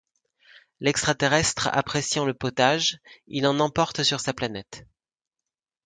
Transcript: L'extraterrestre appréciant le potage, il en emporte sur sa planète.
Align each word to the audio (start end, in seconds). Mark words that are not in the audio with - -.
L'extraterrestre 0.79 1.69
appréciant 1.71 2.25
le 2.25 2.33
potage, 2.33 2.97
il 3.27 3.45
en 3.45 3.59
emporte 3.59 4.01
sur 4.01 4.19
sa 4.19 4.33
planète. 4.33 4.87